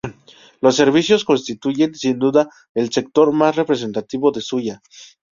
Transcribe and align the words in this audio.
Los 0.61 0.77
servicios 0.77 1.23
constituyen, 1.25 1.93
sin 1.93 2.17
duda, 2.17 2.49
el 2.73 2.91
sector 2.91 3.31
más 3.33 3.55
representativo 3.55 4.31
de 4.31 4.41
Zuya. 4.41 4.81